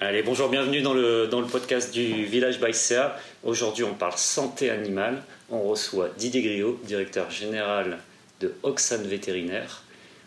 [0.00, 3.18] Allez, bonjour, bienvenue dans le, dans le podcast du Village by CA.
[3.42, 5.24] Aujourd'hui, on parle santé animale.
[5.50, 7.98] On reçoit Didier Griot, directeur général
[8.38, 9.82] de Oxane Vétérinaire.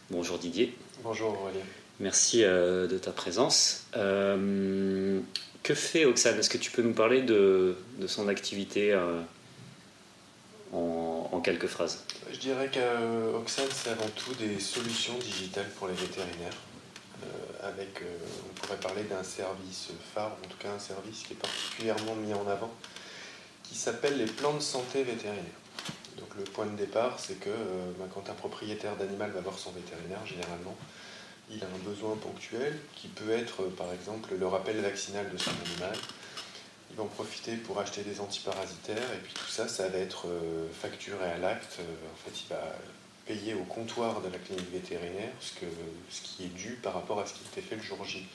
[0.09, 0.75] Bonjour Didier.
[1.05, 1.61] Bonjour Aurélien.
[2.01, 3.85] Merci euh, de ta présence.
[3.95, 5.21] Euh,
[5.63, 9.21] que fait Oxane Est-ce que tu peux nous parler de, de son activité euh,
[10.73, 12.03] en, en, quelques phrases?
[12.33, 16.57] Je dirais qu'Oxane, c'est avant tout des solutions digitales pour les vétérinaires.
[17.61, 22.15] Avec, on pourrait parler d'un service phare, en tout cas un service qui est particulièrement
[22.15, 22.71] mis en avant,
[23.63, 25.43] qui s'appelle les plans de santé vétérinaire.
[26.17, 27.49] Donc le point de départ, c'est que
[27.99, 30.75] bah, quand un propriétaire d'animal va voir son vétérinaire, généralement,
[31.53, 35.51] il a un besoin ponctuel qui peut être par exemple le rappel vaccinal de son
[35.65, 35.95] animal.
[36.91, 40.67] Il va profiter pour acheter des antiparasitaires et puis tout ça, ça va être euh,
[40.73, 41.77] facturé à l'acte.
[41.79, 42.61] Euh, en fait, il va
[43.31, 45.65] payer au comptoir de la clinique vétérinaire ce, que,
[46.09, 48.25] ce qui est dû par rapport à ce qui était fait le jour J.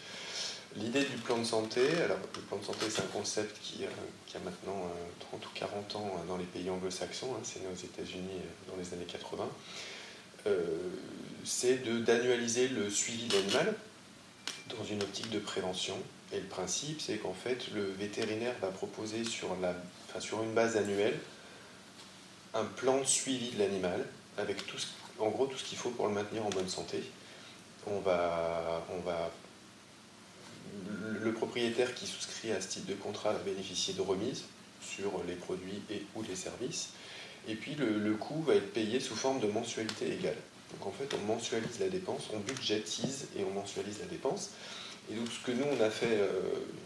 [0.76, 3.88] L'idée du plan de santé, alors le plan de santé c'est un concept qui, euh,
[4.26, 4.90] qui, a maintenant
[5.30, 8.94] 30 ou 40 ans dans les pays anglo-saxons, hein, c'est né aux États-Unis dans les
[8.94, 9.48] années 80
[11.44, 13.74] c'est d'annualiser le suivi d'animal
[14.76, 15.96] dans une optique de prévention.
[16.32, 19.74] Et le principe, c'est qu'en fait, le vétérinaire va proposer sur, la,
[20.20, 21.18] sur une base annuelle
[22.54, 24.04] un plan de suivi de l'animal
[24.38, 24.78] avec tout
[25.18, 27.02] en gros tout ce qu'il faut pour le maintenir en bonne santé.
[27.86, 29.30] On va, on va,
[31.20, 34.44] le propriétaire qui souscrit à ce type de contrat va bénéficier de remises
[34.82, 36.90] sur les produits et ou les services.
[37.48, 40.36] Et puis le, le coût va être payé sous forme de mensualité égale.
[40.72, 44.50] Donc en fait, on mensualise la dépense, on budgétise et on mensualise la dépense.
[45.10, 46.30] Et donc ce que nous, on a fait euh,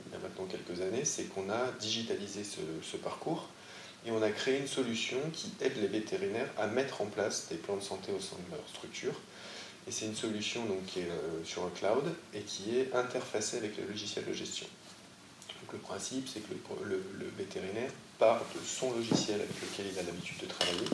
[0.06, 3.48] il y a maintenant quelques années, c'est qu'on a digitalisé ce, parcours
[4.06, 7.56] et on a créé une solution qui aide les vétérinaires à mettre en place des
[7.56, 9.14] plans de santé au sein de leur structure.
[9.88, 13.56] Et c'est une solution donc, qui est euh, sur le cloud et qui est interfacée
[13.56, 14.66] avec le logiciel de gestion.
[15.72, 16.52] Le principe, c'est que
[16.84, 20.86] le vétérinaire part de son logiciel avec lequel il a l'habitude de travailler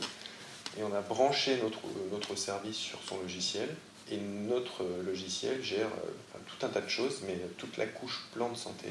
[0.79, 1.81] et on a branché notre,
[2.13, 3.69] notre service sur son logiciel
[4.11, 8.51] et notre logiciel gère euh, tout un tas de choses, mais toute la couche plan
[8.51, 8.89] de santé,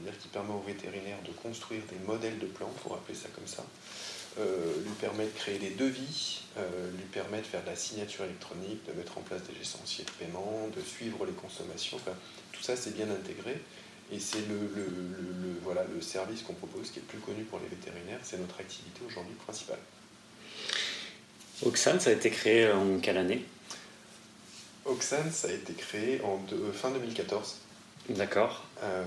[0.00, 3.46] c'est-à-dire qui permet aux vétérinaires de construire des modèles de plans, pour appeler ça comme
[3.46, 3.64] ça,
[4.38, 8.24] euh, lui permet de créer des devis, euh, lui permet de faire de la signature
[8.24, 11.98] électronique, de mettre en place des licenciés de paiement, de suivre les consommations.
[12.52, 13.60] tout ça, c'est bien intégré.
[14.12, 17.44] Et c'est le, le, le, voilà, le service qu'on propose qui est le plus connu
[17.44, 18.18] pour les vétérinaires.
[18.22, 19.78] C'est notre activité aujourd'hui principale.
[21.64, 23.44] Oxane, ça a été créé en quelle année?
[24.84, 26.40] Oxane, ça a été créé en
[26.72, 27.58] fin 2014.
[28.10, 28.64] D'accord.
[28.82, 29.04] Euh,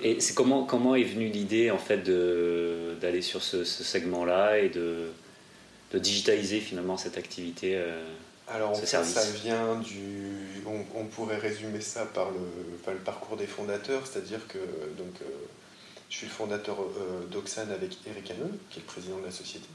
[0.00, 2.02] et c'est comment, comment est venue l'idée en fait
[3.00, 5.10] d'aller sur ce, segment-là et de,
[5.92, 8.02] de, digitaliser finalement cette activité euh,
[8.48, 9.02] Alors ça
[9.42, 10.62] vient du.
[10.66, 14.58] On, pourrait résumer ça par le, le parcours des fondateurs, c'est-à-dire que
[14.96, 15.26] donc, euh,
[16.08, 16.78] je suis le fondateur
[17.30, 19.66] d'Oxane avec Eric Haneux, qui est le président de la société.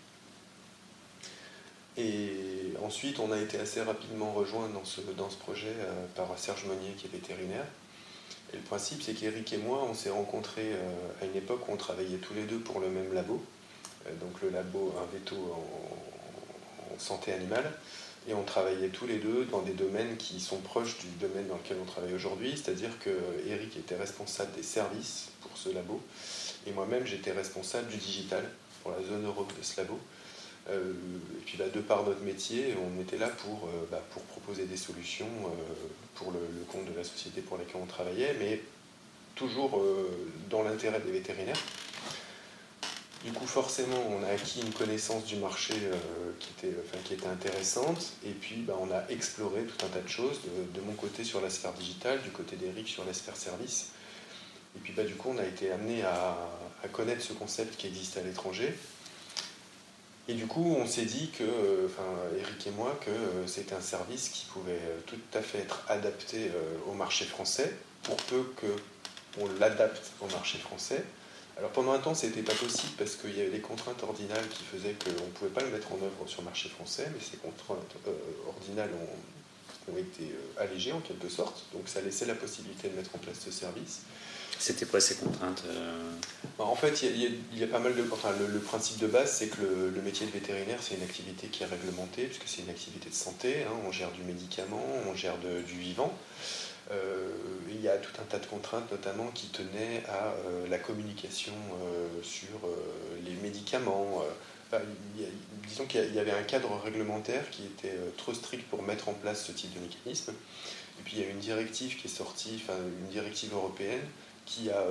[1.98, 5.76] Et ensuite, on a été assez rapidement rejoint dans ce, dans ce projet
[6.16, 7.66] par Serge Monnier, qui est vétérinaire.
[8.54, 11.72] Et le principe, c'est qu'Éric et moi, on s'est rencontrés euh, à une époque où
[11.72, 13.44] on travaillait tous les deux pour le même labo.
[14.08, 17.72] Euh, donc le labo un veto en, santé animale.
[18.28, 21.56] Et on travaillait tous les deux dans des domaines qui sont proches du domaine dans
[21.56, 22.52] lequel on travaille aujourd'hui.
[22.52, 23.10] C'est-à-dire que
[23.48, 26.02] Eric était responsable des services pour ce labo.
[26.68, 28.44] Et moi-même, j'étais responsable du digital
[28.84, 29.98] pour la zone Europe de ce labo.
[30.72, 30.94] Euh,
[31.38, 34.78] et puis, bah, de par notre métier, on était là pour, euh, bah, proposer des
[34.78, 36.40] solutions euh, pour le,
[36.72, 38.62] compte de la société pour laquelle on travaillait, mais
[39.36, 39.82] toujours
[40.50, 41.60] dans l'intérêt des vétérinaires.
[43.24, 45.74] Du coup, forcément, on a acquis une connaissance du marché
[46.40, 48.14] qui, était, intéressante.
[48.26, 50.42] Et puis, bah, on a exploré tout un tas de choses,
[50.74, 53.92] de, mon côté sur la sphère digitale, du côté d'Eric sur la sphère service.
[54.76, 56.38] Et puis, du coup, on a été amené à
[56.92, 58.76] connaître ce concept qui existe à l'étranger,
[60.30, 62.06] et du coup, on s'est dit que, euh, enfin,
[62.40, 65.82] Eric et moi, que euh, c'était un service qui pouvait euh, tout à fait être
[65.90, 66.52] adapté
[66.88, 67.74] au marché français,
[68.04, 71.04] pour peu qu'on l'adapte au marché français.
[71.58, 74.64] Alors pendant un temps, c'était pas possible parce qu'il y avait des contraintes ordinales qui
[74.64, 77.38] faisaient qu'on ne pouvait pas le mettre en œuvre sur le marché français, mais ces
[77.38, 77.96] contraintes
[78.48, 78.92] ordinales
[79.92, 83.40] ont été allégées en quelque sorte, donc ça laissait la possibilité de mettre en place
[83.44, 84.04] ce service.
[84.60, 86.12] C'était quoi ces contraintes euh
[86.58, 88.04] bah, En fait, il y, a pas mal de.
[88.12, 91.64] Enfin, le, principe de base, c'est que le, métier de vétérinaire, c'est une activité qui
[91.64, 93.64] est réglementée, puisque c'est une activité de santé.
[93.64, 93.72] Hein.
[93.88, 96.14] on gère du médicament, on gère du vivant.
[96.92, 97.30] Euh,
[97.70, 101.54] il y a tout un tas de contraintes, notamment qui tenaient à euh, la communication
[102.22, 102.60] sur
[103.26, 104.24] les médicaments.
[105.70, 109.46] disons qu'il y avait un cadre réglementaire qui était trop strict pour mettre en place
[109.46, 110.34] ce type de mécanisme.
[111.00, 114.02] Et puis il y a une directive qui est sortie, enfin une directive européenne,
[114.50, 114.84] qui a,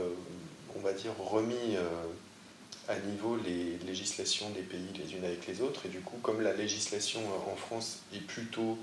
[0.76, 1.76] on va dire, remis
[2.88, 5.86] à niveau les législations des pays les unes avec les autres.
[5.86, 8.78] Et du coup, comme la législation en France est plutôt,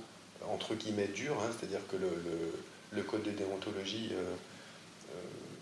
[0.48, 5.18] entre guillemets, dure, hein, c'est-à-dire que le, code de déontologie euh, euh,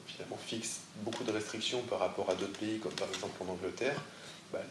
[0.05, 3.99] finalement fixe beaucoup de restrictions par rapport à d'autres pays, comme par exemple en Angleterre,
[4.51, 4.61] bah,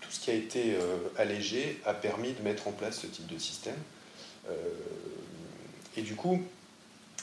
[0.00, 3.26] tout ce qui a été euh, allégé a permis de mettre en place ce type
[3.26, 3.78] de système.
[5.96, 6.42] et du coup,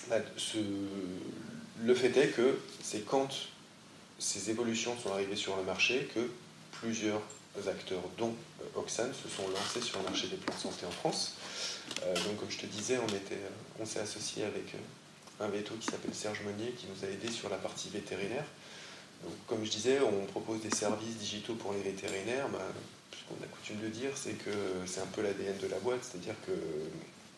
[0.10, 0.58] bah, ce,
[1.84, 3.30] le fait est que c'est quand
[4.18, 6.30] ces évolutions sont arrivées sur le marché que
[6.72, 7.22] plusieurs
[7.68, 10.92] acteurs, dont euh, Oxane, se sont lancés sur le marché des plans de santé en
[10.92, 11.36] France.
[12.04, 15.88] Euh, donc, comme je te disais, on, on s'est associé avec euh, un veto qui
[15.88, 18.46] s'appelle Serge Monnier, qui nous a aidé sur la partie vétérinaire.
[19.24, 22.48] Donc, comme je disais, on propose des services digitaux pour les vétérinaires.
[22.50, 22.60] Ben,
[23.12, 24.52] ce qu'on a coutume de dire, c'est que
[24.86, 26.54] c'est un peu l'ADN de la boîte, c'est-à-dire que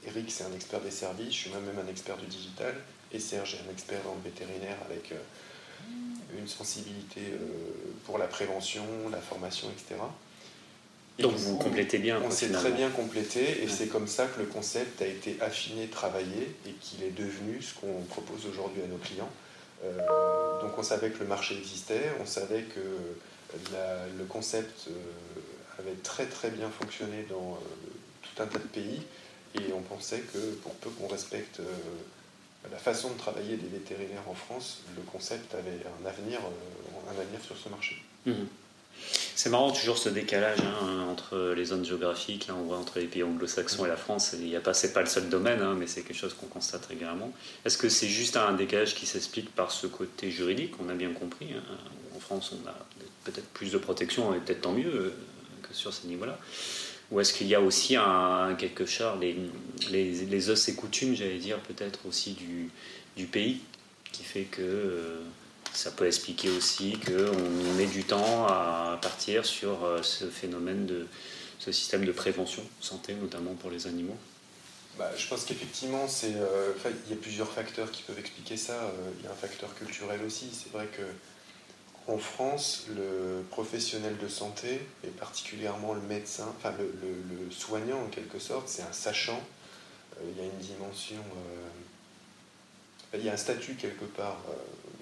[0.08, 2.76] Eric, c'est un expert des services, je suis moi-même un expert du digital,
[3.14, 5.14] et Serge est un expert dans le vétérinaire avec
[6.38, 7.38] une sensibilité euh,
[8.06, 10.00] pour la prévention, la formation, etc.
[11.20, 12.22] Donc vous complétez bien.
[12.24, 15.88] On s'est très bien complété et c'est comme ça que le concept a été affiné,
[15.88, 19.30] travaillé et qu'il est devenu ce qu'on propose aujourd'hui à nos clients.
[19.84, 22.80] Euh, donc on savait que le marché existait, on savait que
[24.18, 24.94] le concept euh,
[25.80, 27.60] avait très très bien fonctionné dans
[28.22, 29.02] tout un tas de pays
[29.56, 31.60] et on pensait que pour peu qu'on respecte
[32.70, 37.20] la façon de travailler des vétérinaires en France, le concept avait un avenir, euh, un
[37.20, 38.02] avenir sur ce marché.
[38.26, 38.48] Mhm.
[39.36, 43.24] C'est marrant toujours ce décalage hein, entre les zones géographiques, on voit entre les pays
[43.24, 46.18] anglo-saxons et la France, il y a pas le seul domaine, hein, mais c'est quelque
[46.18, 47.32] chose qu'on constate régulièrement.
[47.66, 51.14] Est-ce que c'est juste un décalage qui s'explique par ce côté juridique On a bien
[51.14, 51.64] compris, hein.
[52.16, 52.76] en France on a
[53.24, 55.14] peut-être plus de protection et peut-être tant mieux euh,
[55.64, 56.38] que sur ces niveaux-là.
[57.12, 59.36] Ou est-ce qu'il y a aussi un, quelque chose, les,
[59.90, 62.70] les, les, os et coutumes, j'allais dire, peut-être aussi du,
[63.18, 63.62] du, pays,
[64.14, 65.20] qui fait que euh,
[65.74, 71.06] ça peut expliquer aussi qu'on met du temps à partir sur euh, ce phénomène de
[71.60, 74.18] ce système de prévention santé, notamment pour les animaux?
[74.98, 76.74] Bah, je pense qu'effectivement, euh,
[77.08, 78.94] il y a plusieurs facteurs qui peuvent expliquer ça.
[79.20, 80.48] il y a un facteur culturel aussi.
[80.52, 81.02] C'est vrai que
[82.08, 88.40] en France, le professionnel de santé, et particulièrement le médecin, enfin le, soignant en quelque
[88.40, 89.40] sorte, c'est un sachant.
[90.18, 91.18] Euh, il y a une dimension,
[93.14, 94.54] euh, il y a un statut quelque part euh,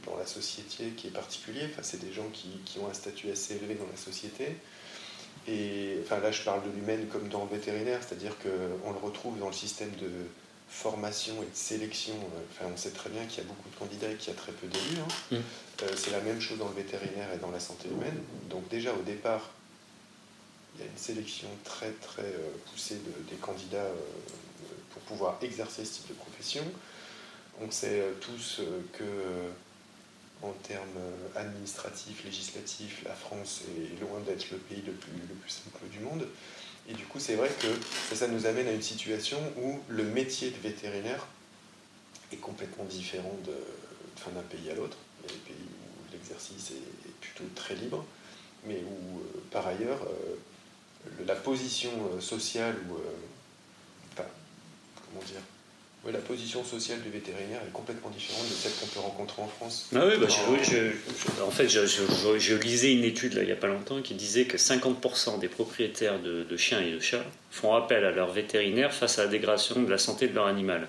[0.05, 1.61] dans la société qui est particulier.
[1.71, 4.57] Enfin, c'est des gens qui, ont un statut assez élevé dans la société.
[5.47, 9.39] Et enfin, là, je parle de l'humaine comme dans le vétérinaire, c'est-à-dire qu'on le retrouve
[9.39, 10.09] dans le système de
[10.69, 13.75] formation et de sélection, euh, enfin, on sait très bien qu'il y a beaucoup de
[13.75, 15.00] candidats et qu'il y a très peu d'élus.
[15.00, 15.07] Hein.
[15.31, 15.36] Mm.
[15.83, 18.18] Euh, c'est la même chose dans le vétérinaire et dans la santé humaine.
[18.50, 19.50] Donc déjà au départ,
[20.75, 23.89] il y a une sélection très très euh, poussée des candidats
[24.92, 26.63] pour pouvoir exercer ce type de profession.
[27.62, 28.62] On sait tous
[28.94, 29.04] que
[30.42, 31.01] en termes
[31.36, 36.00] administratifs, législatifs, la France est loin d'être le pays le plus, le plus simple du
[36.00, 36.25] monde.
[36.89, 40.50] Et du coup, c'est vrai que ça, nous amène à une situation où le métier
[40.50, 41.27] de vétérinaire
[42.33, 44.97] est complètement différent d'un pays à l'autre.
[45.24, 48.03] Il y a des pays où l'exercice est, plutôt très libre,
[48.65, 52.95] mais où, euh, par ailleurs, euh, la position euh, sociale ou,
[54.13, 54.27] enfin,
[55.06, 55.42] comment dire,
[56.07, 59.89] la position sociale du vétérinaire est complètement différente de celle qu'on peut rencontrer en France.
[59.94, 60.27] Ah oui, bah,
[61.45, 64.57] en fait, je, lisais une étude là, il n'y a pas longtemps qui disait que
[64.57, 69.23] 50% des propriétaires de, chiens et de chats font appel à leur vétérinaire face à
[69.23, 70.87] la dégradation de la santé de leur animal.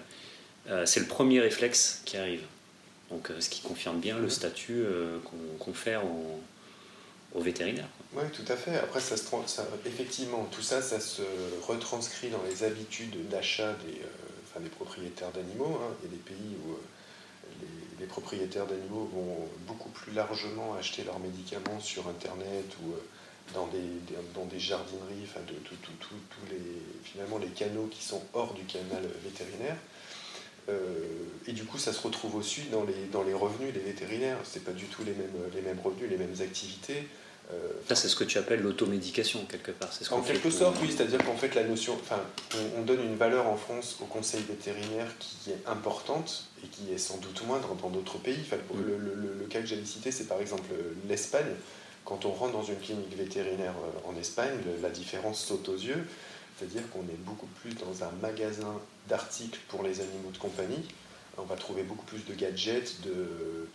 [0.69, 2.43] Euh, c'est le premier réflexe qui arrive.
[3.11, 7.89] Donc, euh, ce qui confirme bien le statut euh, qu'on confère aux, vétérinaires.
[8.13, 8.77] Oui, tout à fait.
[8.77, 11.23] Après, ça, ça, effectivement, tout ça, ça se
[11.63, 14.01] retranscrit dans les habitudes d'achat des
[14.61, 15.79] des propriétaires d'animaux.
[15.83, 15.95] Hein.
[16.01, 16.77] Il y a des pays où euh,
[17.99, 22.97] les, propriétaires d'animaux vont beaucoup plus largement acheter leurs médicaments sur Internet ou euh,
[23.55, 26.59] dans des, jardineries, enfin de tous les,
[27.03, 29.77] finalement les canaux qui sont hors du canal vétérinaire.
[30.69, 31.05] Euh,
[31.47, 34.39] et du coup, ça se retrouve aussi dans les, dans les revenus des vétérinaires.
[34.45, 35.15] Ce pas du tout les
[35.55, 37.09] les mêmes revenus, les mêmes activités.
[37.89, 39.93] Ça, c'est ce que tu appelles l'automédication, quelque part.
[39.93, 40.95] Ce en quelque sorte, oui.
[40.95, 41.95] C'est-à-dire qu'en fait, la notion.
[42.01, 42.21] Enfin,
[42.79, 46.99] on, donne une valeur en France au conseil vétérinaire qui est importante et qui est
[46.99, 48.39] sans doute moindre dans d'autres pays.
[48.43, 49.41] Enfin, mm.
[49.41, 50.71] le, cas que j'avais cité, c'est par exemple
[51.09, 51.53] l'Espagne.
[52.05, 56.07] Quand on rentre dans une clinique vétérinaire euh, en Espagne, la différence saute aux yeux.
[56.57, 60.85] C'est-à-dire qu'on est beaucoup plus dans un magasin d'articles pour les animaux de compagnie.
[61.39, 63.69] On va trouver beaucoup plus de gadgets, de euh,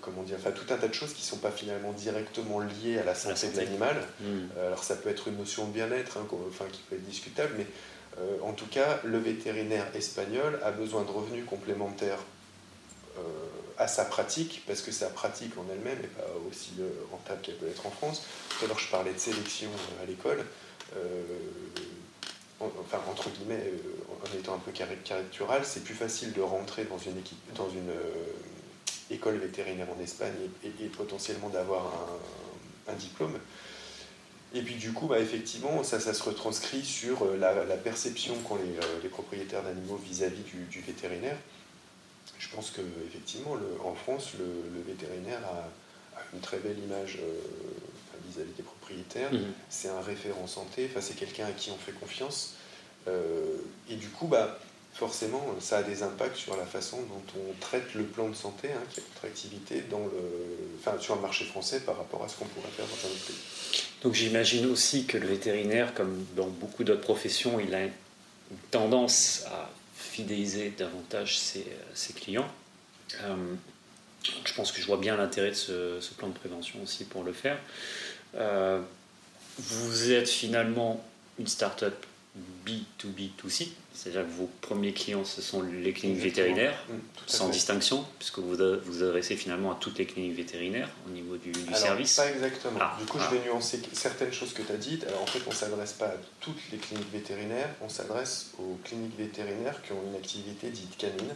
[0.00, 2.98] comment dire, enfin tout un tas de choses qui ne sont pas finalement directement liées
[2.98, 3.96] à la santé, de l'animal.
[4.20, 4.48] Hmm.
[4.56, 7.54] Euh, alors ça peut être une notion de bien-être, hein, enfin, qui peut être discutable,
[7.58, 7.66] mais
[8.18, 12.18] euh, en tout cas, le vétérinaire espagnol a besoin de revenus complémentaires
[13.76, 16.70] à sa pratique, parce que sa pratique en elle-même n'est pas aussi
[17.10, 18.22] rentable qu'elle peut être en France.
[18.48, 19.68] Tout à l'heure, je parlais de sélection
[20.02, 20.42] à l'école.
[22.60, 23.72] enfin, entre guillemets,
[24.22, 27.90] en étant un peu caricatural, c'est plus facile de rentrer dans une, équipe, dans une
[29.10, 30.32] école vétérinaire en Espagne
[30.64, 31.92] et, potentiellement d'avoir
[32.88, 33.38] un, diplôme.
[34.52, 38.56] Et puis du coup, bah, effectivement, ça, ça se retranscrit sur euh, la, perception qu'ont
[38.56, 41.36] les, euh, les, propriétaires d'animaux vis-à-vis du, vétérinaire.
[42.38, 45.68] Je pense qu'effectivement, en France, le, vétérinaire a,
[46.32, 47.40] une très belle image euh,
[48.28, 49.32] vis-à-vis des propriétaires.
[49.32, 49.38] Mmh.
[49.68, 52.54] C'est un référent santé, enfin, c'est quelqu'un à qui on fait confiance.
[53.88, 54.58] et du coup, bah,
[54.94, 58.68] forcément, ça a des impacts sur la façon dont on traite le plan de santé,
[58.68, 59.82] hein, qui est notre activité,
[61.00, 63.82] sur le marché français par rapport à ce qu'on pourrait faire dans un autre pays.
[64.02, 67.92] Donc j'imagine aussi que le vétérinaire, comme dans beaucoup d'autres professions, il a une
[68.70, 71.64] tendance à fidéliser davantage ses,
[72.14, 72.48] clients.
[73.22, 73.36] Euh,
[74.44, 77.32] je pense que je vois bien l'intérêt de ce, plan de prévention aussi pour le
[77.32, 77.58] faire.
[78.34, 78.80] Euh,
[79.58, 81.04] vous êtes finalement
[81.38, 82.06] une start-up
[82.64, 86.94] B2B2C, c'est-à-dire que vos premiers clients, ce sont les cliniques vétérinaires, mm,
[87.26, 91.50] sans distinction, puisque vous vous adressez finalement à toutes les cliniques vétérinaires au niveau du,
[91.50, 92.78] du Alors, service Pas exactement.
[92.80, 93.30] Ah, du coup, je ah.
[93.32, 95.04] vais nuancer certaines choses que tu as dites.
[95.04, 98.78] Alors, en fait, on ne s'adresse pas à toutes les cliniques vétérinaires, on s'adresse aux
[98.84, 101.34] cliniques vétérinaires qui ont une activité dite canine.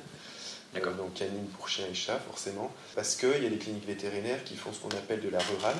[0.76, 2.72] Euh, donc canine pour chien et chat, forcément.
[2.94, 5.76] Parce qu'il y a des cliniques vétérinaires qui font ce qu'on appelle de la rurale,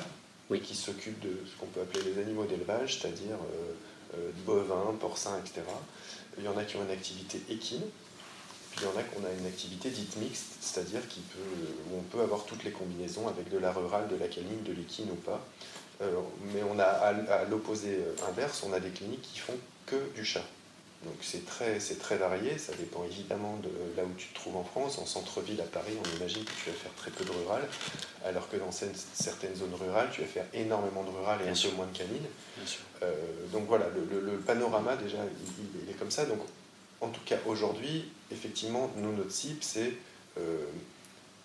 [0.49, 0.61] oui.
[0.61, 3.73] qui s'occupent de ce qu'on peut appeler les animaux d'élevage, c'est-à-dire euh,
[4.45, 5.61] bovins, porcins, etc.
[6.37, 7.83] Il y en a qui ont une activité équine,
[8.71, 11.01] puis il y en a qui ont une activité dite mixte, c'est-à-dire
[11.91, 14.73] où on peut avoir toutes les combinaisons avec de la rurale, de la canine, de
[14.73, 15.41] l'équine ou pas.
[16.01, 16.11] Euh,
[16.53, 20.43] mais on a à, l'opposé inverse, on a des cliniques qui font que du chat.
[21.05, 24.63] Donc c'est très, très varié, ça dépend évidemment de là où tu te trouves en
[24.63, 24.97] France.
[24.97, 27.61] En centre-ville à Paris, on imagine que tu vas faire très peu de rural,
[28.25, 31.75] alors que dans certaines zones rurales, tu vas faire énormément de rural et un peu
[31.75, 32.25] moins de canine.
[33.03, 33.13] Euh,
[33.51, 35.19] donc voilà, le, panorama déjà,
[35.83, 36.25] il, est comme ça.
[36.25, 36.39] Donc
[37.01, 39.93] en tout cas aujourd'hui, effectivement, nous, notre cible, c'est
[40.39, 40.65] euh,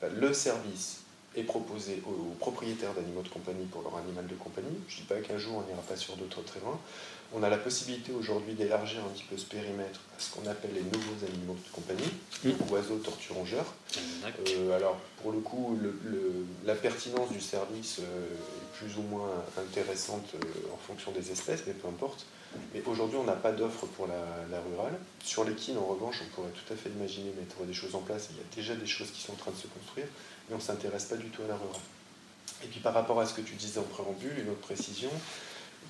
[0.02, 1.02] le service
[1.37, 4.77] est proposé aux, propriétaires d'animaux de compagnie pour leur animal de compagnie.
[4.89, 6.79] Je ne dis pas qu'un jour on n'ira pas sur d'autres très loin.
[7.33, 10.73] On a la possibilité aujourd'hui d'élargir un petit peu ce périmètre à ce qu'on appelle
[10.75, 12.11] les nouveaux animaux de compagnie,
[12.45, 12.73] mmh.
[12.73, 13.73] oiseaux, tortues, rongeurs.
[14.49, 15.79] Euh, alors pour le coup,
[16.65, 18.27] la pertinence du service euh,
[18.81, 22.25] plus ou moins intéressante euh, en fonction des espèces, mais peu importe.
[22.75, 24.99] Mais aujourd'hui, on n'a pas d'offre pour la, rurale.
[25.23, 28.29] Sur l'équine, en revanche, on pourrait tout à fait imaginer mettre des choses en place.
[28.31, 30.07] Il y a déjà des choses qui sont en train de se construire,
[30.49, 31.81] mais on ne s'intéresse pas du tout à la rurale.
[32.65, 35.11] Et puis par rapport à ce que tu disais en préambule, une autre précision,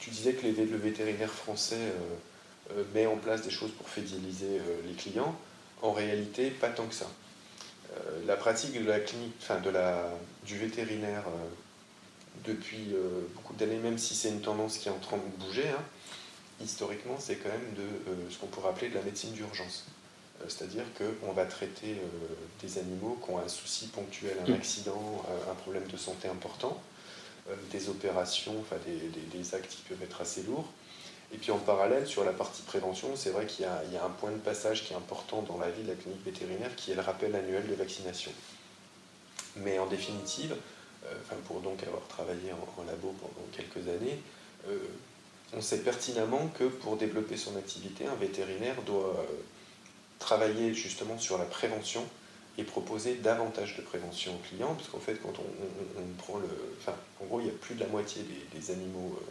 [0.00, 4.58] tu disais que le vétérinaire français euh, euh, met en place des choses pour fidéliser
[4.58, 5.34] euh, les clients.
[5.82, 7.06] En réalité, pas tant que ça.
[8.26, 10.10] la pratique de la clinique, enfin de la,
[10.44, 11.24] du vétérinaire
[12.44, 12.94] depuis
[13.34, 15.82] beaucoup d'années, même si c'est une tendance qui est en train de bouger, hein,
[16.62, 19.84] historiquement, c'est quand même de ce qu'on pourrait appeler de la médecine d'urgence.
[20.48, 21.96] C'est-à-dire qu'on va traiter
[22.62, 24.54] des animaux qui ont un souci ponctuel, un mmh.
[24.54, 26.80] accident, un problème de santé important,
[27.50, 30.68] euh, des opérations, enfin des, actes qui peuvent être assez lourds.
[31.32, 34.32] Et puis en parallèle, sur la partie prévention, c'est vrai qu'il y, a un point
[34.32, 37.00] de passage qui est important dans la vie de la clinique vétérinaire, qui est le
[37.00, 38.32] rappel annuel de vaccination.
[39.56, 40.56] Mais en définitive, euh,
[41.04, 44.18] enfin pour donc avoir travaillé en, labo pendant quelques années,
[44.68, 44.78] euh,
[45.54, 49.26] on sait pertinemment que pour développer son activité, un vétérinaire doit
[50.18, 52.04] travailler justement sur la prévention
[52.58, 56.48] et proposer davantage de prévention aux clients, parce qu'en fait, quand on, prend le.
[56.78, 58.22] Enfin, en gros, il y a plus de la moitié
[58.54, 59.24] des, animaux euh,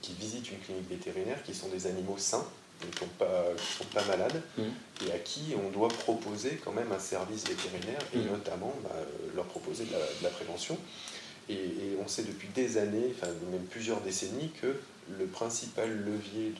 [0.00, 2.46] qui visitent une clinique vétérinaire qui sont des animaux sains,
[2.90, 4.62] qui ne sont pas, malades, mmh.
[5.06, 8.30] et à qui on doit proposer quand même un service vétérinaire, et mmh.
[8.30, 8.90] notamment bah,
[9.34, 10.76] leur proposer de la, prévention.
[11.48, 14.76] Et, on sait depuis des années, enfin même plusieurs décennies, que
[15.18, 16.54] le principal levier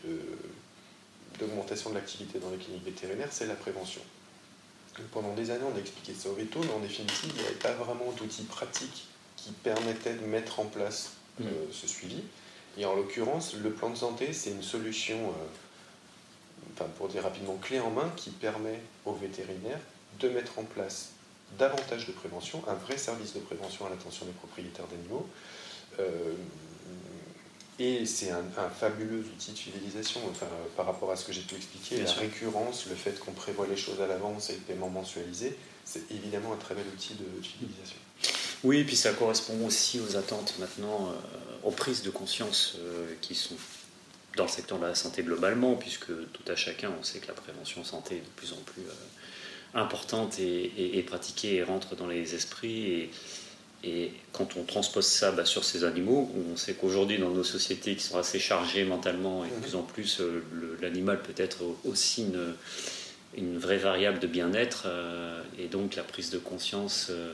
[1.38, 4.02] d'augmentation de l'activité dans les cliniques vétérinaires, c'est la prévention
[5.12, 7.56] pendant des années, on a expliqué ça au veto, mais en définitive, il n'y avait
[7.56, 11.72] pas vraiment d'outils pratiques qui permettaient de mettre en place euh, mm.
[11.72, 12.22] ce suivi.
[12.78, 15.46] Et en l'occurrence, le plan de santé, c'est une solution, euh,
[16.82, 19.80] enfin, pour dire rapidement, clé en main, qui permet aux vétérinaires
[20.20, 21.10] de mettre en place
[21.58, 25.26] davantage de prévention, un vrai service de prévention à l'attention des propriétaires d'animaux,
[26.00, 26.34] euh,
[27.78, 28.44] et c'est un,
[28.78, 30.46] fabuleux outil de fidélisation enfin,
[30.76, 32.02] par rapport à ce que j'ai pu expliquer.
[32.02, 36.10] la récurrence, le fait qu'on prévoit les choses à l'avance et le paiement mensualisé, c'est
[36.10, 37.96] évidemment un très bel outil de, fidélisation.
[38.62, 43.14] Oui, et puis ça correspond aussi aux attentes maintenant, euh, aux prises de conscience euh,
[43.20, 43.56] qui sont
[44.36, 47.34] dans le secteur de la santé globalement, puisque tout à chacun, on sait que la
[47.34, 48.82] prévention santé est de plus en plus
[49.74, 52.84] importante et, pratiquée et rentre dans les esprits.
[52.84, 53.10] Et,
[53.84, 57.96] et quand on transpose ça bah, sur ces animaux, on sait qu'aujourd'hui, dans nos sociétés
[57.96, 60.42] qui sont assez chargées mentalement, et de plus en plus, euh,
[60.80, 62.54] l'animal peut être aussi une,
[63.36, 64.84] une vraie variable de bien-être.
[64.86, 67.32] Euh, et donc, la prise de conscience euh,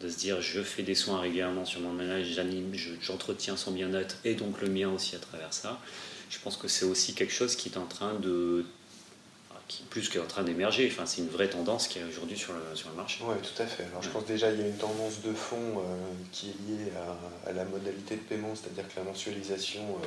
[0.00, 4.16] de se dire je fais des soins régulièrement sur mon ménage, j'anime, j'entretiens son bien-être
[4.24, 5.78] et donc le mien aussi à travers ça.
[6.30, 8.64] Je pense que c'est aussi quelque chose qui est en train de
[9.70, 10.90] qui plus qu'en train d'émerger.
[10.90, 13.22] Enfin, c'est une vraie tendance qui est aujourd'hui sur le, sur le marché.
[13.24, 13.84] Oui, tout à fait.
[13.84, 15.96] Alors, je pense déjà il y a une tendance de fond euh,
[16.32, 16.92] qui est liée
[17.46, 20.06] à, la modalité de paiement, c'est-à-dire que la mensualisation, euh,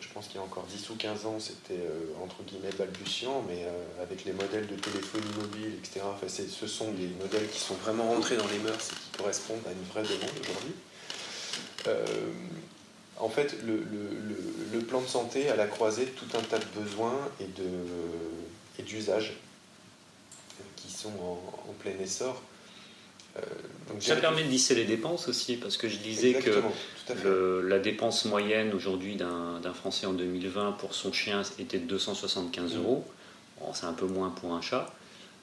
[0.00, 3.44] je pense qu'il y a encore 10 ou 15 ans, c'était euh, entre guillemets balbutiant,
[3.46, 3.66] mais
[4.02, 8.08] avec les modèles de téléphonie mobile, etc., enfin, ce sont des modèles qui sont vraiment
[8.08, 10.74] rentrés dans les mœurs et qui correspondent à une vraie demande aujourd'hui.
[13.18, 14.08] En fait, le, le,
[14.72, 19.34] le, plan de santé a la croisée de tout un tas de besoins et d'usages
[20.76, 22.42] qui sont en, plein essor.
[23.36, 23.40] Euh,
[23.88, 28.24] donc ça permet de lisser les dépenses aussi, parce que je disais que la dépense
[28.24, 32.78] moyenne aujourd'hui d'un Français en 2020 pour son chien était de 275 mm.
[32.78, 33.04] euros.
[33.72, 34.92] c'est un peu moins pour un chat,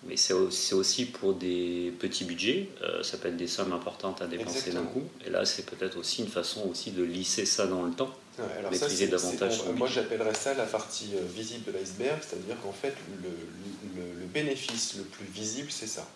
[0.08, 2.70] mais c'est aussi pour des petits budgets.
[2.82, 5.04] Euh, ça peut être des sommes importantes à dépenser d'un coup.
[5.26, 8.16] Et là, c'est peut-être aussi une façon aussi de lisser ça dans le temps
[8.60, 9.64] alors maîtriser davantage.
[9.76, 13.30] moi, j'appellerais ça la partie euh, visible de l'iceberg, c'est-à-dire qu'en fait, le,
[14.02, 16.08] le, bénéfice le plus visible, c'est ça.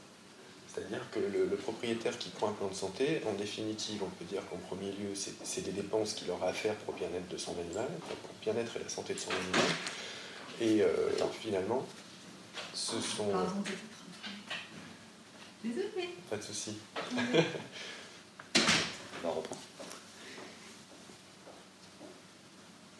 [0.73, 4.41] C'est-à-dire que le, propriétaire qui prend un plan de santé, en définitive, on peut dire
[4.49, 7.51] qu'en premier lieu, c'est des dépenses qu'il aura à faire pour le bien-être de son
[7.59, 9.75] animal, pour le bien-être et la santé de son animal.
[10.61, 10.87] Et euh,
[11.41, 11.85] finalement,
[12.73, 13.31] ce sont.
[15.63, 16.09] Désolé.
[16.29, 16.77] Pas de souci.
[18.55, 19.61] on va reprendre.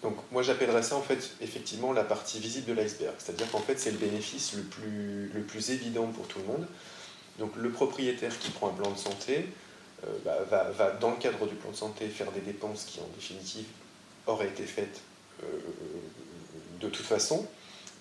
[0.01, 3.79] Donc moi j'appellerais ça en fait effectivement la partie visible de l'iceberg, c'est-à-dire qu'en fait
[3.79, 6.67] c'est le bénéfice le plus, le plus évident pour tout le monde.
[7.39, 9.47] Donc le propriétaire qui prend un plan de santé
[10.05, 12.99] euh, bah, va, va, dans le cadre du plan de santé faire des dépenses qui
[12.99, 13.65] en définitive
[14.27, 15.01] auraient été faites
[15.41, 15.45] euh,
[16.81, 17.47] de toute façon,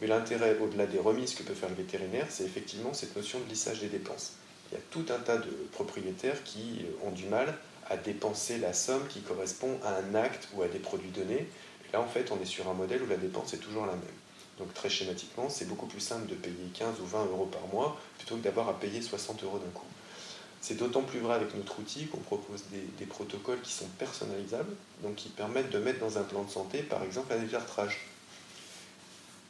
[0.02, 3.48] mais l'intérêt au-delà des remises que peut faire le vétérinaire, c'est effectivement cette notion de
[3.48, 4.32] lissage des dépenses.
[4.70, 7.56] Il y a tout un tas de propriétaires qui ont du mal
[7.88, 11.46] à dépenser la somme qui correspond à un acte ou à des produits donnés
[11.92, 14.00] Là, en fait, on est sur un modèle où la dépense est toujours la même.
[14.58, 17.98] Donc très schématiquement, c'est beaucoup plus simple de payer 15 ou 20 euros par mois
[18.18, 19.86] plutôt que d'avoir à payer 60 euros d'un coup.
[20.60, 25.16] C'est d'autant plus vrai avec notre outil qu'on propose des, protocoles qui sont personnalisables, donc
[25.16, 27.98] qui permettent de mettre dans un plan de santé, par exemple, un déclartrage.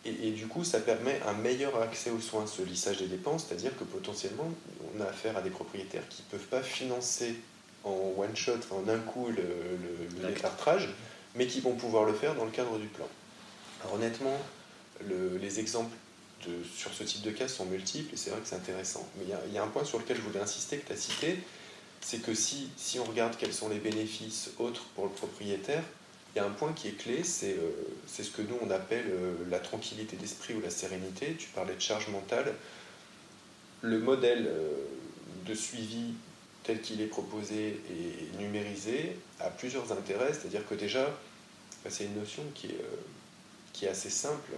[0.04, 3.46] Et, et, du coup, ça permet un meilleur accès aux soins, ce lissage des dépenses,
[3.46, 4.50] c'est-à-dire que potentiellement,
[4.96, 7.36] on a affaire à des propriétaires qui ne peuvent pas financer
[7.84, 10.88] en one shot, en un coup, le, le, le déclartrage
[11.34, 13.08] mais qui vont pouvoir le faire dans le cadre du plan.
[13.82, 14.38] Alors honnêtement,
[15.08, 15.94] les exemples
[16.46, 19.08] de, sur ce type de cas sont multiples et c'est vrai que c'est intéressant.
[19.16, 21.38] Mais il y, a un point sur lequel je voulais insister que tu as cité,
[22.00, 25.82] c'est que si, si, on regarde quels sont les bénéfices autres pour le propriétaire,
[26.34, 27.70] il y a un point qui est clé, c'est euh,
[28.06, 31.36] ce que nous on appelle euh, la tranquillité d'esprit ou la sérénité.
[31.38, 32.54] Tu parlais de charge mentale.
[33.82, 34.70] Le modèle euh,
[35.46, 36.14] de suivi
[36.62, 41.04] tel qu'il est proposé et numérisé a plusieurs intérêts, c'est-à-dire que déjà,
[41.84, 42.84] bah, c'est une notion qui est,
[43.72, 44.52] qui est assez simple,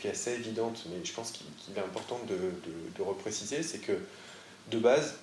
[0.00, 2.36] qui est assez évidente, mais je pense qu'il est important de,
[2.96, 3.92] de, repréciser, c'est que
[4.70, 5.16] de base,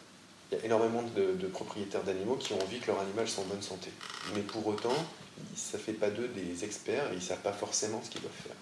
[0.52, 3.48] il y a énormément de, propriétaires d'animaux qui ont envie que leur animal soit en
[3.48, 3.90] bonne santé.
[4.36, 4.96] Mais pour autant,
[5.56, 8.22] ça ne fait pas d'eux des experts et ils ne savent pas forcément ce qu'ils
[8.22, 8.56] doivent faire.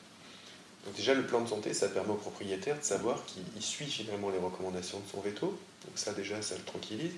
[0.85, 4.29] Donc déjà, le plan de santé, ça permet au propriétaire de savoir qu'il suit finalement
[4.29, 5.47] les recommandations de son veto.
[5.47, 7.13] Donc ça, déjà, ça le tranquillise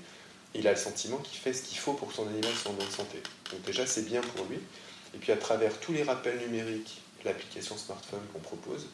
[0.57, 2.73] il a le sentiment qu'il fait ce qu'il faut pour que son animal soit en
[2.73, 3.21] bonne santé.
[3.51, 4.59] Donc déjà, c'est bien pour lui.
[5.13, 8.87] Et puis à travers tous les rappels numériques, l'application smartphone qu'on propose,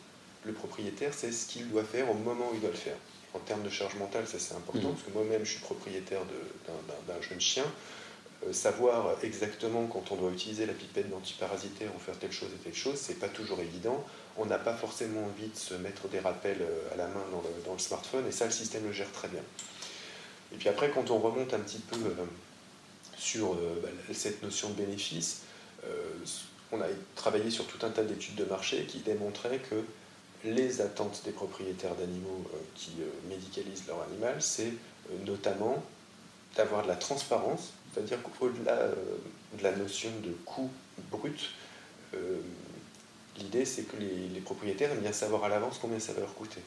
[0.46, 2.98] le propriétaire sait ce qu'il doit faire au moment où il doit le faire.
[3.34, 4.94] En termes de charge mentale, ça c'est important, mmh.
[4.94, 6.22] parce que moi-même je suis propriétaire
[7.08, 7.64] d'un jeune chien.
[8.48, 12.64] Euh, savoir exactement quand on doit utiliser la pipette d'antiparasitaire ou faire telle chose et
[12.64, 14.04] telle chose, c'est pas toujours évident.
[14.38, 17.42] On n'a pas forcément envie de se mettre des rappels euh, à la main dans
[17.42, 19.42] le, dans le smartphone, et ça le système le gère très bien.
[20.54, 22.26] Et puis après, quand on remonte un petit peu euh,
[23.18, 25.44] sur bah, cette notion de bénéfice,
[26.72, 29.84] on a travaillé sur tout un tas d'études de marché qui démontraient que
[30.44, 32.44] les attentes des propriétaires d'animaux
[32.76, 32.92] qui
[33.30, 34.74] médicalisent leur animal, c'est
[35.26, 35.82] notamment
[36.56, 38.90] d'avoir de la transparence, c'est-à-dire qu'au-delà
[39.58, 40.72] de la notion de coût
[41.12, 41.52] brut,
[43.38, 46.34] l'idée c'est que les, les, propriétaires aiment bien savoir à l'avance combien ça va leur
[46.34, 46.62] coûter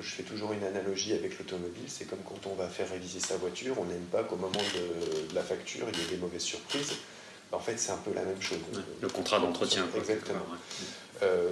[0.00, 1.84] je fais toujours une analogie avec l'automobile.
[1.86, 5.34] C'est comme quand on va faire réviser sa voiture, on n'aime pas qu'au moment de,
[5.34, 6.94] la facture, il y ait des mauvaises surprises.
[7.52, 8.58] En fait, c'est un peu la même chose.
[9.00, 9.86] le contrat d'entretien.
[9.96, 10.40] Exactement.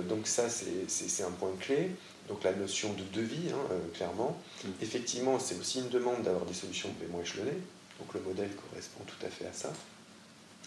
[0.09, 1.91] donc ça, c'est un point clé.
[2.29, 4.39] Donc la notion de devis, hein, clairement.
[4.63, 4.69] Mm.
[4.83, 7.53] Effectivement, c'est aussi une demande d'avoir des solutions de paiement échelonné.
[7.99, 9.73] Donc le modèle correspond tout à fait à ça.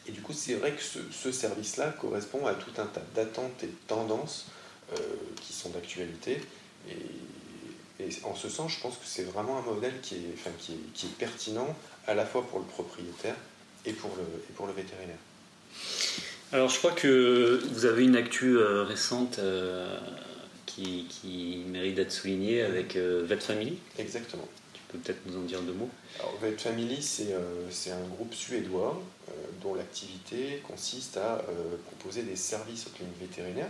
[0.08, 3.68] Et du coup, c'est vrai que ce, service-là correspond à tout un tas d'attentes et
[3.68, 4.48] de tendances
[5.42, 6.42] qui sont d'actualité.
[6.90, 10.50] Et, et, en ce sens, je pense que c'est vraiment un modèle qui est, enfin,
[10.58, 11.76] qui, est, qui est pertinent
[12.08, 13.36] à la fois pour le propriétaire
[13.86, 15.18] et pour le, et pour le vétérinaire.
[16.54, 19.98] Alors je crois que vous avez une actu euh, récente euh,
[20.66, 23.78] qui, qui, mérite d'être soulignée avec euh, Vet Family.
[23.98, 24.48] Exactement.
[24.92, 25.90] Peux peut-être nous en dire deux mots?
[26.20, 29.02] Alors Vet Family, c'est un groupe suédois
[29.62, 31.42] dont l'activité consiste à
[31.88, 33.70] proposer des services aux cliniques vétérinaires.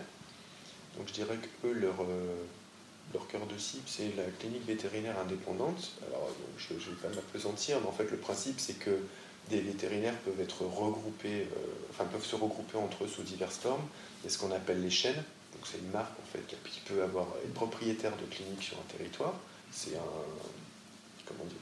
[0.97, 5.91] Donc je dirais que eux, leur, cœur de cible, c'est la clinique vétérinaire indépendante.
[6.07, 8.97] Alors, je ne vais pas m'apesantir, mais en fait, le principe, c'est que
[9.49, 13.83] des vétérinaires peuvent être regroupés, euh, enfin, peuvent se regrouper entre eux sous diverses formes.
[14.21, 15.23] Il y a ce qu'on appelle les chaînes.
[15.53, 18.97] Donc, c'est une marque, en fait, qui peut avoir, être propriétaire de cliniques sur un
[18.97, 19.33] territoire.
[19.71, 19.99] C'est un,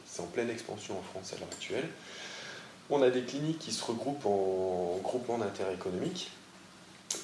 [0.05, 1.87] c'est en pleine expansion en France à l'heure actuelle.
[2.89, 6.31] On a des cliniques qui se regroupent en groupement d'intérêt économique.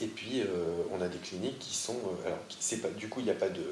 [0.02, 0.46] Et puis, euh,
[0.92, 1.98] on a des cliniques qui sont.
[2.26, 3.66] Euh, alors, du coup, il n'y a pas de,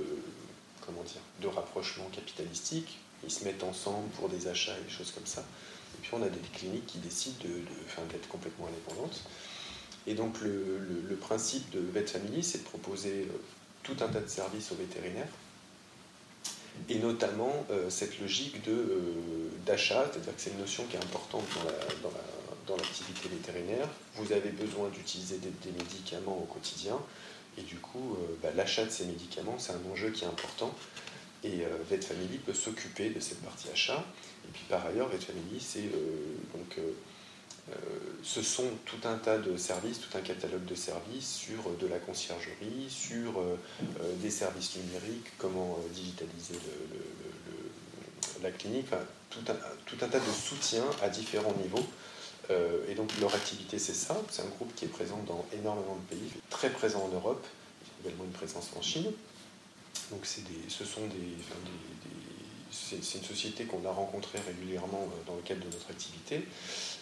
[0.86, 3.00] comment dire, de rapprochement capitalistique.
[3.24, 5.42] Ils se mettent ensemble pour des achats et des choses comme ça.
[5.42, 9.22] Et puis on a des cliniques qui décident de, d'être complètement indépendantes.
[10.08, 13.38] Et donc le, principe de Vet Family, c'est de proposer euh,
[13.84, 15.30] tout un tas de services aux vétérinaires,
[16.90, 19.00] et notamment euh, cette logique euh,
[19.66, 21.46] d'achat, c'est-à-dire que c'est une notion qui est importante
[22.68, 23.88] dans, l'activité vétérinaire.
[24.16, 26.98] Vous avez besoin d'utiliser des, médicaments au quotidien,
[27.58, 30.74] et du coup, bah, l'achat de ces médicaments, c'est un enjeu qui est important.
[31.44, 34.04] Et euh, Vet Family peut s'occuper de cette partie achat.
[34.46, 36.92] Et puis par ailleurs, Vet Family, c'est euh, donc euh,
[38.24, 41.98] ce sont tout un tas de services, tout un catalogue de services sur de la
[41.98, 43.42] conciergerie, sur
[44.22, 46.60] des services numériques, comment digitaliser
[48.42, 48.88] la clinique,
[49.30, 51.86] tout, un, tout, un, tas de soutiens à différents niveaux.
[52.90, 54.22] et donc leur activité, c'est ça.
[54.30, 57.46] C'est un groupe qui est présent dans énormément de pays, très présent en Europe,
[58.04, 59.12] également une présence en Chine.
[60.12, 61.38] Donc des, ce sont des,
[62.74, 66.44] c'est une société qu'on a rencontrée régulièrement euh, dans le cadre de notre activité.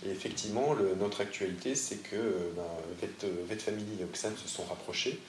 [0.05, 5.19] Et effectivement, notre actualité, c'est que euh, ben, Vet, Family et Oxane se sont rapprochés.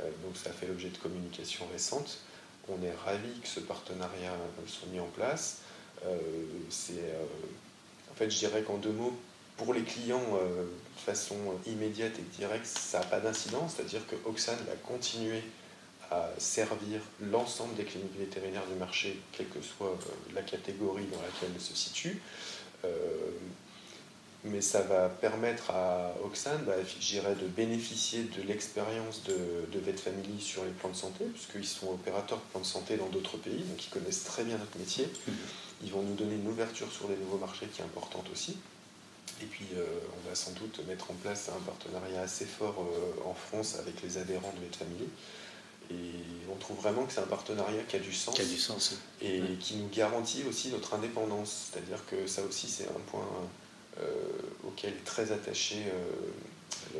[0.00, 2.18] Euh, donc ça a fait l'objet de communications récentes.
[2.68, 4.36] On est ravis que ce partenariat
[4.66, 5.62] soit mis en place.
[6.04, 9.18] en fait, je dirais qu'en deux mots,
[9.56, 11.34] pour les clients, de façon
[11.66, 13.74] immédiate et directe, ça n'a pas d'incidence.
[13.74, 15.42] C'est-à-dire que Oxane va continuer
[16.10, 21.22] à servir l'ensemble des cliniques vétérinaires du marché, quelle que soit euh, la catégorie dans
[21.22, 22.20] laquelle elles se situent.
[22.84, 22.88] Euh,
[24.42, 29.36] mais ça va permettre à Oxane, bah, de bénéficier de l'expérience de,
[29.70, 32.96] de Vet Family sur les plans de santé, puisqu'ils sont opérateurs de plans de santé
[32.96, 35.04] dans d'autres pays, donc ils connaissent très bien notre métier.
[35.04, 35.34] Mhm.
[35.84, 38.56] Ils vont nous donner une ouverture sur des nouveaux marchés qui est importante aussi.
[39.42, 39.84] Et puis, euh,
[40.16, 42.84] on va sans doute mettre en place un partenariat assez fort
[43.24, 45.08] en France avec les adhérents de Vet Family.
[45.90, 45.94] Et
[46.52, 48.34] on trouve vraiment que c'est un partenariat qui a du sens.
[48.34, 48.96] Qui a du sens.
[49.20, 51.70] Et qui nous garantit aussi notre indépendance.
[51.72, 53.26] C'est-à-dire que ça aussi, c'est un point
[53.98, 54.04] euh,
[54.66, 55.76] auquel est très attaché
[56.94, 56.98] euh,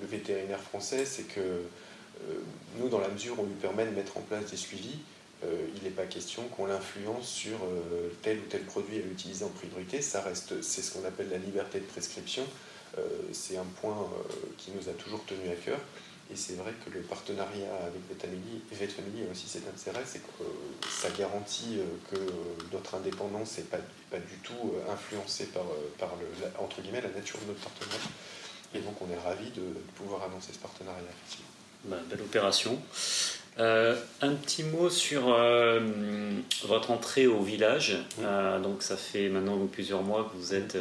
[0.00, 1.62] le, vétérinaire français, c'est que euh,
[2.78, 4.98] nous, dans la mesure où on lui permet de mettre en place des suivis,
[5.76, 7.58] il n'est pas question qu'on l'influence sur
[8.22, 10.02] tel ou tel produit à utiliser en priorité.
[10.02, 12.42] Ça reste, c'est ce qu'on appelle la liberté de prescription.
[13.30, 14.10] c'est un point
[14.56, 15.78] qui nous a toujours tenu à cœur.
[16.30, 20.42] Et c'est vrai que le partenariat avec Vetfamily, Family a aussi cet intérêt, c'est que
[20.42, 20.46] euh,
[20.90, 22.30] ça garantit euh, que euh,
[22.70, 23.78] notre indépendance n'est pas,
[24.10, 25.64] pas, du tout influencée par,
[25.98, 28.00] par le, la, entre guillemets, la nature de notre partenaire.
[28.74, 29.62] Et donc on est ravis de,
[29.96, 31.00] pouvoir annoncer ce partenariat.
[31.84, 32.78] Bah, belle opération.
[33.56, 35.34] un petit mot sur
[36.64, 37.96] votre entrée au village.
[38.62, 40.76] donc ça fait maintenant plusieurs mois que vous êtes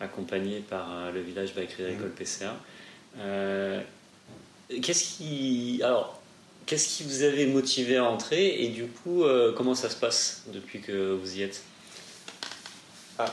[0.00, 2.56] accompagné par le village Bakery Agricole PCA.
[4.80, 6.20] Qu'est-ce qui, alors,
[6.66, 10.42] qu'est-ce qui vous avait motivé à entrer et du coup, euh, comment ça se passe
[10.48, 11.62] depuis que vous y êtes?
[13.18, 13.26] Ah,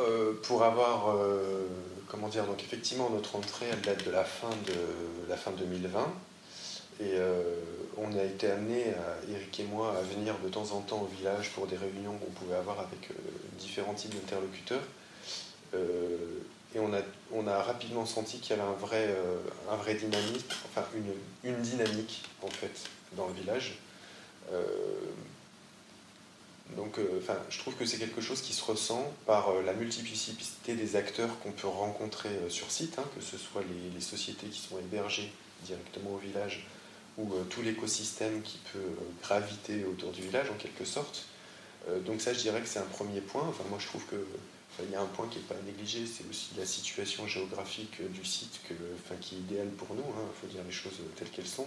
[0.00, 1.66] euh, Pour avoir, euh,
[2.08, 6.12] comment dire, donc effectivement, notre entrée, date de la fin de la fin 2020
[7.02, 7.14] et
[7.96, 8.84] on a été amené,
[9.32, 12.30] Eric et moi, à venir de temps en temps au village pour des réunions qu'on
[12.32, 13.08] pouvait avoir avec
[13.58, 14.82] différents types d'interlocuteurs
[16.74, 20.86] et on a, rapidement senti qu'il y avait un vrai, euh, dynamisme, enfin
[21.44, 23.78] une, dynamique en fait dans le village.
[24.52, 24.64] Euh,
[26.76, 30.94] donc euh, je trouve que c'est quelque chose qui se ressent par la multiplicité des
[30.94, 34.78] acteurs qu'on peut rencontrer sur site, hein, que ce soit les, les, sociétés qui sont
[34.78, 35.32] hébergées
[35.64, 36.66] directement au village,
[37.18, 38.78] ou tout l'écosystème qui peut
[39.22, 41.26] graviter autour du village en quelque sorte.
[42.06, 43.44] donc ça, je dirais que c'est un premier point.
[43.48, 44.24] Enfin, moi, je trouve que
[44.82, 48.24] il y a un point qui n'est pas négligé, c'est aussi la situation géographique du
[48.24, 48.60] site
[49.20, 51.66] qui est idéale pour nous, il hein, faut dire les choses telles qu'elles sont.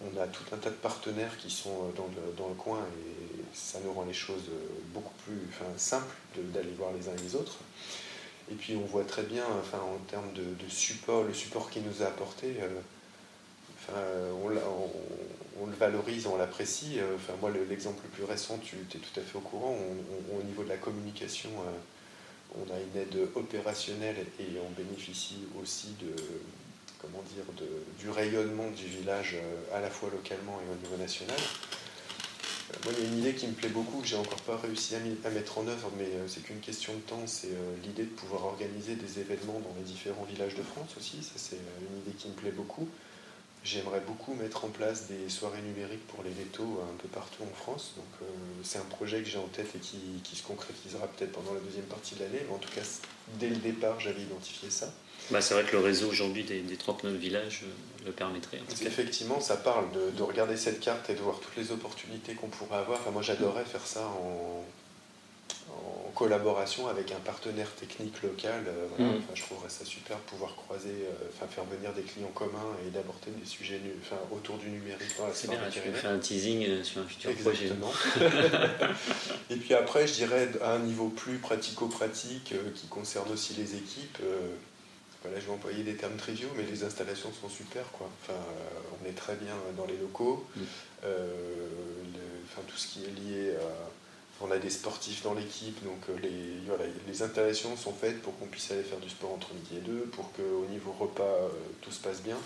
[0.00, 3.42] On a tout un tas de partenaires qui sont dans le, dans le coin et
[3.52, 4.44] ça nous rend les choses
[4.94, 7.58] beaucoup plus simples d'aller voir les uns et les autres.
[8.50, 12.06] Et puis on voit très bien, en termes de, support, le support qu'il nous a
[12.06, 12.56] apporté,
[13.94, 16.98] euh, on, le valorise, on l'apprécie.
[16.98, 19.76] Euh, moi, l'exemple le plus récent, tu es tout à fait au courant,
[20.38, 21.50] au niveau de la communication.
[21.50, 21.70] Euh,
[22.54, 25.94] on a une aide opérationnelle et on bénéficie aussi
[27.98, 31.36] du rayonnement du village euh, à la fois localement et au niveau national.
[31.38, 34.56] Euh, moi, il y a une idée qui me plaît beaucoup, que j'ai encore pas
[34.56, 37.52] réussi à, mettre en œuvre, mais euh, c'est qu'une question de temps, c'est
[37.84, 41.22] l'idée de pouvoir organiser des événements dans les différents villages de France aussi.
[41.22, 42.88] Ça, c'est une idée qui me plaît beaucoup.
[43.64, 47.54] J'aimerais beaucoup mettre en place des soirées numériques pour les vétos un peu partout en
[47.54, 47.94] France.
[47.96, 48.24] Donc euh,
[48.62, 51.84] c'est un projet que j'ai en tête et qui, se concrétisera peut-être pendant la deuxième
[51.84, 52.40] partie de l'année.
[52.48, 52.82] Mais en tout cas,
[53.38, 54.92] dès le départ, j'avais identifié ça.
[55.30, 58.58] Bah, c'est vrai que le réseau aujourd'hui des, 39 villages euh, le permettrait.
[58.66, 62.48] Parce qu'effectivement, ça parle de, regarder cette carte et de voir toutes les opportunités qu'on
[62.48, 63.00] pourrait avoir.
[63.12, 64.64] moi, j'adorais faire ça en,
[65.70, 68.64] en collaboration avec un partenaire technique local.
[68.66, 69.22] Euh, mm.
[69.34, 72.90] je trouverais ça super de pouvoir croiser, euh, enfin, faire venir des clients communs et
[72.90, 75.14] d'aborder des sujets enfin, autour du numérique.
[75.32, 77.92] C'est bien, tu fais un teasing euh, sur un futur Exactement.
[79.50, 84.18] et puis après, je dirais à un niveau plus pratico-pratique qui concerne aussi les équipes.
[85.22, 87.84] Voilà, je vais employer des termes triviaux, mais les installations sont super.
[87.92, 88.08] Quoi.
[88.22, 88.38] Enfin,
[89.00, 90.46] on est très bien dans les locaux.
[90.56, 90.62] Mm.
[91.02, 93.97] enfin, tout ce qui est lié à
[94.40, 96.32] on a des sportifs dans l'équipe, donc euh, les,
[97.06, 100.02] les installations sont faites pour qu'on puisse aller faire du sport entre midi et deux,
[100.12, 101.48] pour qu'au niveau repas, euh,
[101.80, 102.36] tout se passe bien.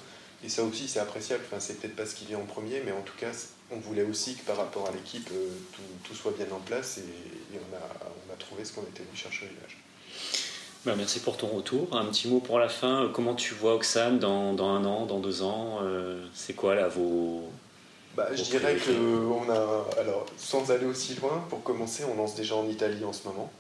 [0.45, 1.43] Et ça aussi, c'est appréciable.
[1.47, 3.31] Enfin, c'est peut-être pas ce qui vient en premier, mais en tout cas,
[3.71, 5.49] on voulait aussi que par rapport à l'équipe, euh,
[6.05, 7.03] tout, soit bien en place et,
[7.55, 9.77] on, a, trouvé ce qu'on était venu chercher au village.
[10.85, 11.95] Ben, merci pour ton retour.
[11.95, 13.11] Un petit mot pour la fin.
[13.15, 15.79] Comment tu vois Oxane dans, dans un an, dans deux ans?
[16.35, 17.49] C'est quoi là vos,
[18.17, 22.35] bah, je dirais que on a, alors sans aller aussi loin, pour commencer, on lance
[22.35, 23.51] déjà en Italie en ce moment.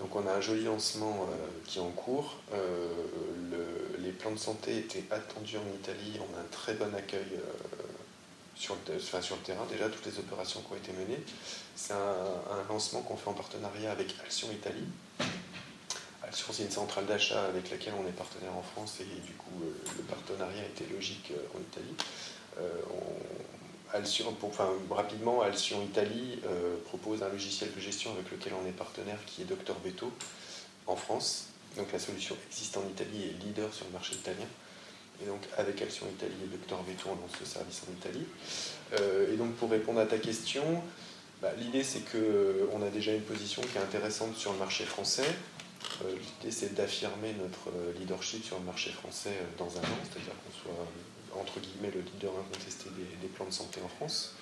[0.00, 2.36] Donc on a un joli lancement euh, qui est en cours.
[2.52, 2.88] Euh,
[3.98, 6.18] les plans de santé étaient attendus en Italie.
[6.18, 7.82] On a un très bon accueil euh,
[8.54, 11.22] sur, le, sur le terrain, déjà toutes les opérations qui ont été menées.
[11.76, 14.86] C'est un, lancement qu'on fait en partenariat avec Alcyon Italie.
[16.22, 19.60] Alcyon, c'est une centrale d'achat avec laquelle on est partenaire en France et du coup
[19.96, 21.94] le partenariat était logique en Italie.
[23.94, 28.72] Alcyon, enfin, rapidement, Alcyon Italie euh, propose un logiciel de gestion avec lequel on est
[28.72, 30.12] partenaire qui est Docteur Veto
[30.88, 31.46] en France.
[31.76, 34.46] Donc la solution existe en Italie et est leader sur le marché italien.
[35.22, 38.26] Et donc avec Alcyon Italie et Docteur Veto, on lance ce service en Italie.
[38.98, 40.82] Euh, et donc pour répondre à ta question,
[41.40, 45.22] bah, l'idée c'est qu'on a déjà une position qui est intéressante sur le marché français.
[46.02, 50.52] Euh, l'idée c'est d'affirmer notre leadership sur le marché français dans un an, c'est-à-dire qu'on
[50.52, 50.86] soit
[51.40, 54.34] entre guillemets le leader incontesté des, plans de santé en France.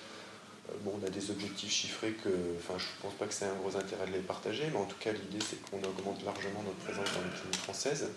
[0.69, 3.45] Euh, bon, on a des objectifs chiffrés que, enfin, je ne pense pas que c'est
[3.45, 6.63] un gros intérêt de les partager, mais en tout cas, l'idée c'est qu'on augmente largement
[6.63, 8.09] notre présence dans les cliniques françaises.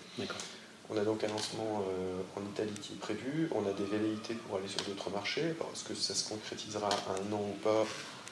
[0.88, 3.48] On a donc un lancement euh, en Italie qui est prévu.
[3.52, 5.54] On a des velléités pour aller sur d'autres marchés.
[5.72, 7.84] Est-ce que ça se concrétisera un an ou pas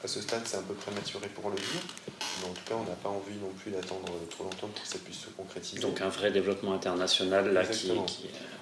[0.05, 1.81] À ce stade, c'est un peu prématuré pour le dire.
[2.39, 4.87] Mais en tout cas, on n'a pas envie non plus d'attendre trop longtemps pour que
[4.87, 5.81] ça puisse se concrétiser.
[5.81, 7.91] Donc un vrai développement international là qui,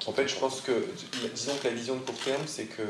[0.08, 0.72] En fait, je pense que,
[1.36, 2.84] disons que la vision de court terme, c'est que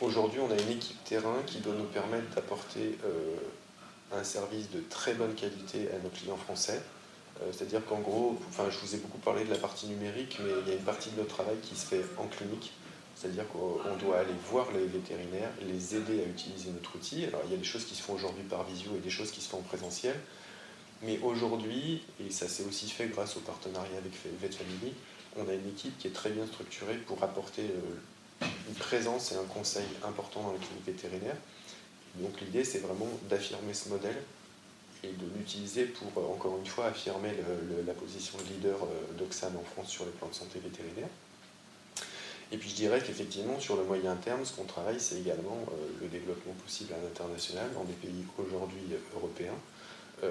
[0.00, 3.34] aujourd'hui, on a une équipe terrain qui doit nous permettre d'apporter euh,
[4.16, 6.80] un service de très bonne qualité à nos clients français
[7.42, 10.52] euh, c'est-à-dire qu'en gros, enfin, je vous ai beaucoup parlé de la partie numérique, mais
[10.62, 12.72] il y a une partie de notre travail qui se fait en clinique.
[13.16, 17.24] C'est-à-dire qu'on doit aller voir les vétérinaires, les aider à utiliser notre outil.
[17.24, 19.30] Alors il y a des choses qui se font aujourd'hui par visio et des choses
[19.30, 20.14] qui se font en présentiel.
[21.02, 24.92] Mais aujourd'hui, et ça s'est aussi fait grâce au partenariat avec VetFamily,
[25.38, 29.36] on a une équipe qui est très bien structurée pour apporter euh, une présence et
[29.36, 31.36] un conseil important dans les cliniques vétérinaires.
[32.16, 34.16] Donc l'idée, c'est vraiment d'affirmer ce modèle
[35.04, 37.32] et de l'utiliser pour, euh, encore une fois, affirmer
[37.86, 41.08] la position de leader euh, d'Oxane en France sur les plans de santé vétérinaire.
[42.52, 45.74] Et puis je dirais qu'effectivement, sur le moyen terme, ce qu'on travaille, c'est également euh,
[46.00, 48.82] le développement possible à l'international dans des pays aujourd'hui
[49.14, 49.58] européens.
[50.22, 50.28] et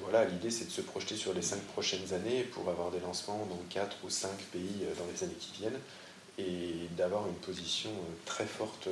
[0.00, 3.46] voilà, l'idée c'est de se projeter sur les cinq prochaines années pour avoir des lancements
[3.50, 5.78] dans quatre ou cinq pays dans les années qui viennent
[6.38, 7.90] et d'avoir une position
[8.24, 8.88] très forte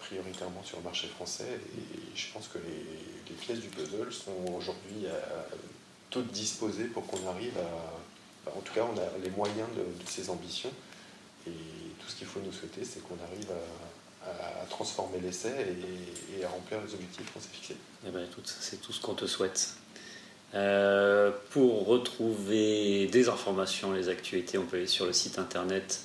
[0.00, 1.60] prioritairement sur le marché français.
[1.76, 5.06] Et je pense que les, pièces du puzzle sont aujourd'hui
[6.10, 7.56] toutes disposées pour qu'on arrive
[8.46, 10.70] en tout cas, on a les moyens de, ces ambitions.
[11.46, 15.52] Et tout ce qu'il faut nous souhaiter, c'est qu'on arrive à, transformer l'essai
[16.38, 17.76] et, à remplir les objectifs qu'on s'est fixés.
[18.06, 19.74] Eh ben, c'est tout ce qu'on te souhaite.
[20.54, 26.00] Euh, pour retrouver des informations, les actualités, on peut aller sur le site internet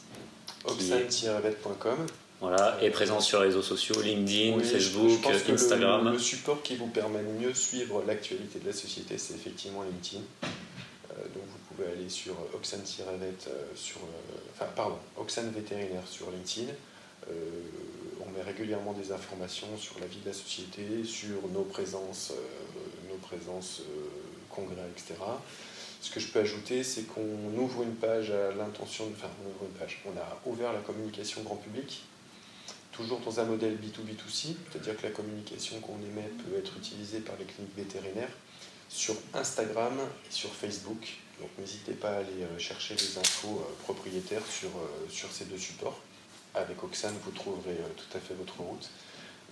[0.65, 2.05] oxane-vet.com.
[2.41, 6.11] Voilà, et présent sur les réseaux sociaux, LinkedIn, Facebook, Instagram.
[6.11, 10.21] Le, support qui vous permet de mieux suivre l'actualité de la société, c'est effectivement LinkedIn.
[11.75, 13.99] Euh, pouvez aller sur Oxane-Vet euh, sur,
[14.53, 16.71] enfin pardon, Oxane Vétérinaire sur LinkedIn.
[17.27, 22.33] on met régulièrement des informations sur la vie de la société, sur nos présences,
[23.09, 23.81] nos présences
[24.49, 25.15] congrès, etc.
[26.01, 29.65] Ce que je peux ajouter, c'est qu'on ouvre une page à l'intention, enfin on ouvre
[29.65, 32.03] une page, on a ouvert la communication grand public,
[32.91, 37.35] toujours dans un modèle B2B2C, c'est-à-dire que la communication qu'on émet peut être utilisée par
[37.37, 38.31] les cliniques vétérinaires
[38.87, 41.24] sur Instagram et sur Facebook.
[41.39, 45.45] Donc n'hésitez pas à aller euh, chercher les infos euh, propriétaires sur, euh, sur ces
[45.45, 45.99] deux supports.
[46.53, 48.89] Avec Oxane, vous trouverez tout à fait votre route.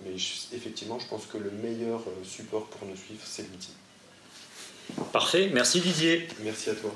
[0.04, 3.74] Mais effectivement, je pense que le meilleur support pour nous suivre, c'est l'outil.
[5.12, 6.26] Parfait, merci Didier.
[6.40, 6.94] Merci à toi.